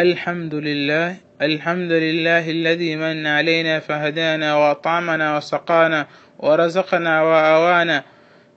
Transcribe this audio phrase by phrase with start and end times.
[0.00, 6.06] الحمد لله الحمد لله الذي من علينا فهدانا وأطعمنا وسقانا
[6.38, 8.04] ورزقنا وأوانا.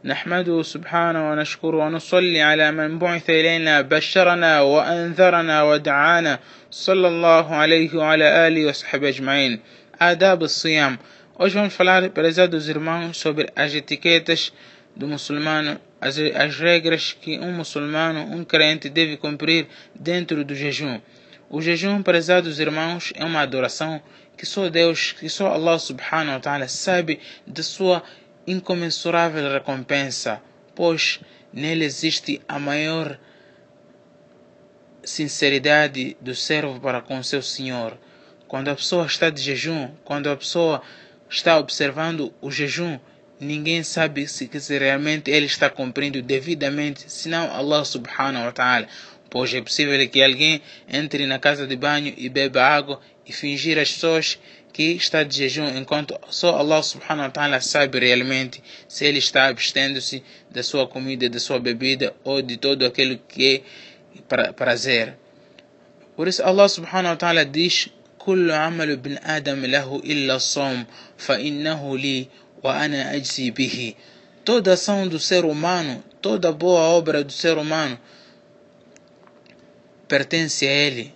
[0.05, 6.39] نحمده سبحانه ونشكره ونصلي على من بعث إلينا بشرنا وأنذرنا ودعانا.
[6.71, 9.60] صلى الله عليه وعلى آله وصحبه أجمعين.
[10.02, 10.98] آداب الصيام.
[11.39, 14.54] Hoje vamos falar, prezados irmãos, sobre as etiquetas
[14.96, 19.66] do muçulmano, as, as regras que um muçulmano, um crente deve cumprir
[19.96, 21.02] dentro do jejum.
[21.54, 24.02] O jejum, prezados irmãos, é uma adoração
[24.38, 28.02] que só Deus, que só Allah subhanahu wa ta'ala sabe de sua
[28.48, 30.41] incomensurável recompensa,
[30.73, 31.20] pois
[31.52, 33.20] nele existe a maior
[35.03, 37.98] sinceridade do servo para com seu Senhor.
[38.48, 40.81] Quando a pessoa está de jejum, quando a pessoa
[41.29, 42.98] está observando o jejum,
[43.38, 48.88] ninguém sabe se, se realmente ele está cumprindo devidamente, senão Allah subhanahu wa ta'ala.
[49.30, 53.78] Pois é possível que alguém entre na casa de banho e beba água e fingir
[53.78, 54.38] às pessoas
[54.73, 59.49] que está de jejum, enquanto só Allah subhanahu wa ta'ala sabe realmente se ele está
[59.49, 63.62] abstendo-se da sua comida, da sua bebida ou de todo aquilo que
[64.31, 65.16] é prazer.
[66.15, 67.88] Por isso Allah subhanahu wa ta'ala diz
[68.26, 70.84] كل عمل ابن آدم له إلا الصوم
[71.16, 72.28] فإنه لي
[72.62, 73.94] وأنا أجزي به
[74.44, 77.99] toda ação do ser humano, toda boa obra do ser humano
[80.10, 81.15] pertence a ele.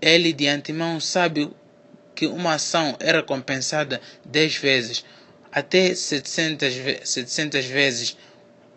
[0.00, 1.50] Ele de antemão sabe
[2.14, 5.04] que uma ação é recompensada 10 vezes,
[5.52, 8.16] até 700, 700 vezes.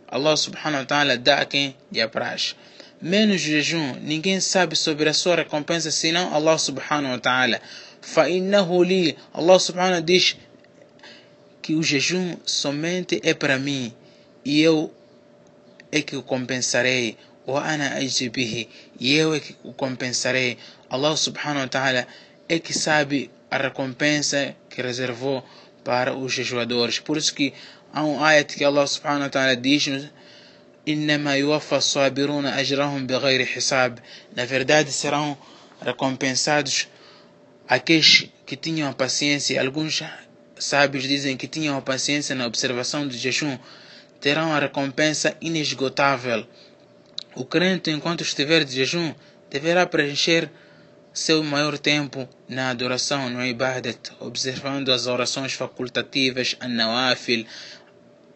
[0.08, 2.56] Allah subhanahu wa ta'ala dá a quem lhe apraz.
[3.02, 7.60] Menos jejum, ninguém sabe sobre a sua recompensa senão Allah subhanahu wa ta'ala.
[8.02, 10.36] فَإِنَّهُ لِي Allah subhanahu wa ta'ala diz
[11.62, 13.94] que o jejum somente é para mim
[14.44, 14.94] e eu
[15.92, 17.18] é que o compensarei.
[17.48, 18.68] وأنا أجزي به
[19.00, 20.58] e eu é que o compensarei.
[20.90, 22.08] Allah subhanahu wa ta'ala
[22.48, 25.44] é que sabe a recompensa que reservou
[25.84, 27.00] para os jejuadores.
[27.00, 27.54] Por isso que
[27.94, 30.10] há um ayat que Allah subhanahu wa ta'ala diz
[30.88, 34.00] إنما يوفى الصابرون أجرهم بغير حساب
[34.36, 35.38] na verdade serão
[35.82, 36.88] recompensados
[37.68, 40.02] aqueles que tinham a paciência alguns
[40.58, 43.58] sábios dizem que tinham a paciência na observação do jejum
[44.20, 46.48] terão a recompensa inesgotável
[47.37, 49.15] o crente enquanto estiver de jejum
[49.51, 50.51] deverá preencher
[51.13, 57.47] seu maior tempo na adoração, no ibadat, observando as orações facultativas, an-nawafil,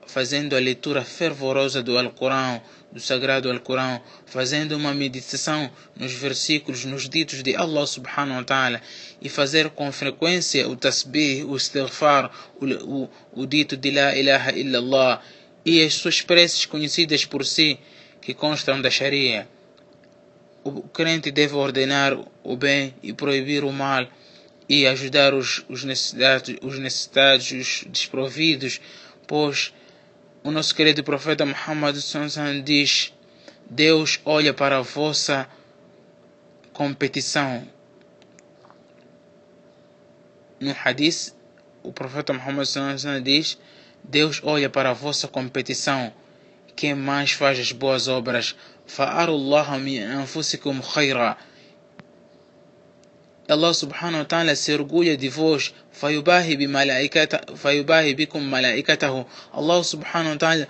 [0.07, 2.61] fazendo a leitura fervorosa do Alcorão,
[2.93, 8.83] do Sagrado Alcorão, fazendo uma meditação nos versículos, nos ditos de Allah subhanahu wa ta'ala
[9.23, 14.53] e fazer com frequência o tasbih, o istighfar, o, o, o dito de La ilaha
[14.53, 15.23] illallah
[15.65, 17.79] e as suas preces conhecidas por si
[18.21, 19.49] que constam da Sharia
[20.63, 24.07] o crente deve ordenar o bem e proibir o mal
[24.69, 28.81] e ajudar os, os, necessitados, os necessitados, os desprovidos,
[29.27, 29.73] pois
[30.45, 31.97] o nosso querido profeta Muhammad
[32.63, 33.13] diz:
[33.69, 35.49] Deus olha para a vossa
[36.73, 37.67] competição.
[40.61, 41.33] No hadith,
[41.83, 42.67] o profeta Muhammad
[43.23, 43.59] diz:
[44.05, 46.13] Deus olha para a vossa competição
[46.81, 51.37] quem mais faz as boas obras, fa'arullah min anfusikum khaira.
[53.47, 56.57] Allah subhanahu wa ta'ala se orgulha de vós, fayubahi
[58.15, 59.27] bikum malaikatahu.
[59.53, 60.69] Allah subhanahu wa ta'ala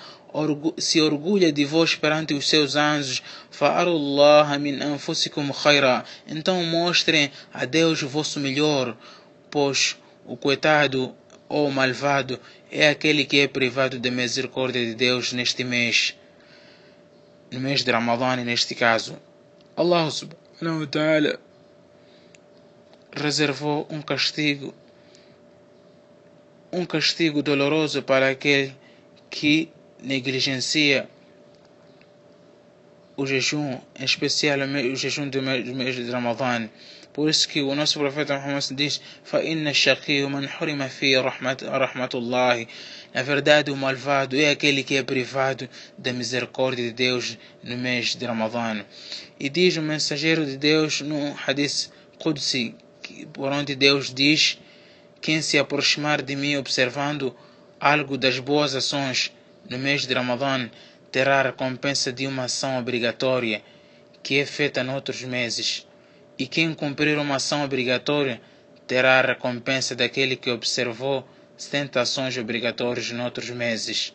[0.78, 3.22] se orgulha de vós perante os seus anjos,
[3.53, 6.04] fa'arullah min anfusikum khaira.
[6.26, 8.97] Então mostrem a Deus o vosso melhor,
[9.49, 11.15] pois o coitado
[11.50, 12.41] ou malvado
[12.71, 16.16] é aquele que é privado da misericórdia de Deus neste mês
[17.50, 19.19] no mês de Ramadã, neste caso,
[19.77, 21.41] Allah subhanahu wa ta'ala
[23.12, 24.72] reservou um castigo,
[26.72, 28.72] um castigo doloroso para aquele
[29.28, 29.69] que
[30.00, 31.09] negligencia
[33.17, 36.69] o jejum, em especial o jejum do mês de Ramadã.
[37.16, 42.68] Por isso que o nosso profeta Muhammad diz: فَإِنَّ الشَّقِيُّ مَنْ حُرِمَ فِي رَحْمَةُ اللَّهِ
[43.13, 48.15] Na verdade, o malvado é aquele que é privado da misericórdia de Deus no mês
[48.15, 48.83] de Ramadã.
[49.39, 51.89] E diz o mensageiro de Deus no Hadith
[52.19, 52.75] Qudsi,
[53.31, 54.59] por onde Deus diz:
[55.21, 57.33] Quem se aproximar de mim observando
[57.80, 59.31] algo das boas ações
[59.69, 60.69] no mês de Ramadã
[61.12, 63.63] terá a recompensa de uma ação obrigatória
[64.21, 65.88] que é feita noutros meses.
[66.40, 68.40] E quem cumprir uma ação obrigatória
[68.87, 71.22] terá a recompensa daquele que observou
[71.70, 74.14] tentações obrigatórias noutros meses.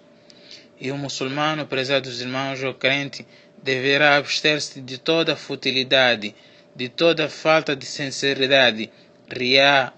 [0.82, 3.28] E o muçulmano, prezados irmãos ou crente,
[3.62, 6.34] deverá abster-se de toda futilidade,
[6.76, 8.92] de toda falta de sinceridade.
[9.30, 9.94] Riá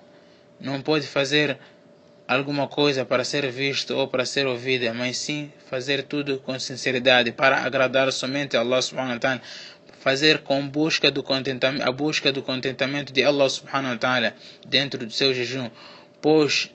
[0.60, 1.58] não pode fazer
[2.28, 7.32] alguma coisa para ser visto ou para ser ouvida, mas sim fazer tudo com sinceridade
[7.32, 9.42] para agradar somente a Allah subhanahu wa ta'ala
[10.00, 14.34] fazer com busca do contentamento, a busca do contentamento de Allah subhanahu wa ta'ala
[14.68, 15.70] dentro do seu jejum,
[16.22, 16.72] pois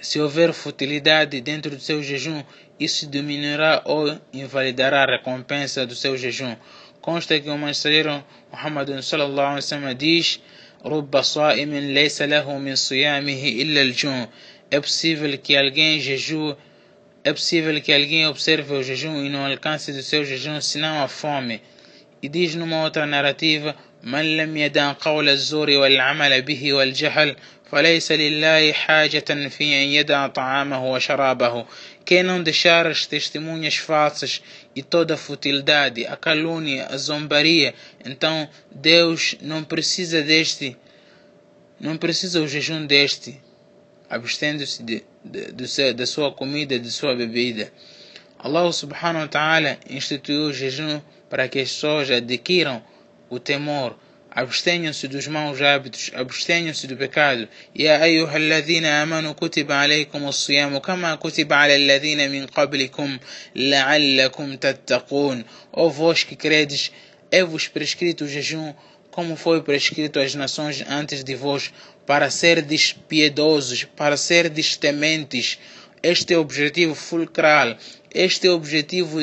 [0.00, 2.44] se houver futilidade dentro do seu jejum,
[2.78, 6.56] isso diminuirá ou invalidará a recompensa do seu jejum.
[7.00, 10.40] Consta que o mensageiro Muhammad sallallahu alaihi wasallam diz:
[10.84, 14.28] "Rubba sa'imin laysa lahu min siyamihi illa al
[14.70, 16.56] É possível que alguém jejue
[17.24, 21.08] é possível que alguém observe o jejum e não alcance do seu jejum senão a
[21.08, 21.60] fome.
[22.21, 27.35] E diz numa outra narrativa: من لم يدع قول الزور والعمل به والجهل
[27.71, 31.65] فليس لله حاجة في أن يدع طعامه وشرابه
[32.05, 34.41] quem não deixar as testemunhas falsas
[34.75, 37.73] e toda a futilidade, a calúnia, a zombaria,
[38.05, 40.75] então Deus não precisa deste,
[41.79, 43.39] não precisa o jejum deste,
[44.09, 47.71] abstendo-se de, de, de, da sua comida, de sua bebida.
[48.37, 50.99] Allah subhanahu wa ta'ala instituiu o jejum
[51.29, 52.83] para que as pessoas adquiram
[53.29, 53.97] o temor,
[54.29, 57.47] abstenham-se dos maus hábitos, abstenham-se do pecado.
[57.75, 63.17] يا أيها الذين آمنوا كتب عليكم الصيام كما كتب على الذين من قبلكم
[63.55, 65.45] لعلكم تتقون.
[65.71, 66.91] Ó vós que credes,
[67.31, 68.73] é-vos prescrito o jejum
[69.11, 71.71] como foi prescrito às nações antes de vós,
[72.05, 75.59] para serdes piedosos, para serdes tementes.
[76.01, 77.77] Este é o objetivo fulcral,
[78.13, 79.19] este é o objetivo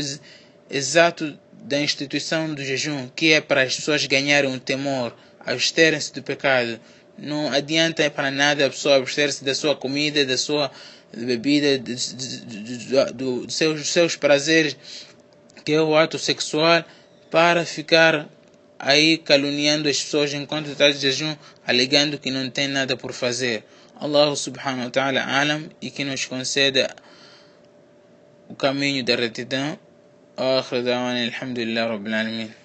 [0.71, 6.22] exato da instituição do jejum, que é para as pessoas ganharem um temor, absterem-se do
[6.22, 6.80] pecado.
[7.18, 10.70] Não adianta para nada a pessoa abster-se da sua comida, da sua
[11.16, 14.78] bebida, dos seus, seus prazeres,
[15.64, 16.86] que é o ato sexual,
[17.32, 18.30] para ficar
[18.78, 21.36] aí caluniando as pessoas enquanto está de jejum,
[21.66, 23.64] alegando que não tem nada por fazer.
[24.00, 26.94] Allah subhanahu wa ta'ala alam e que nos conceda
[28.48, 29.80] o caminho da retidão
[30.38, 32.65] وآخر دعوانا الحمد لله رب العالمين.